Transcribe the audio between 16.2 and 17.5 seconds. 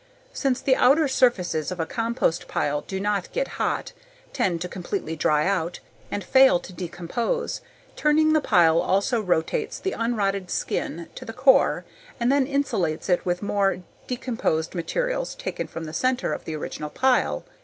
of the original pile.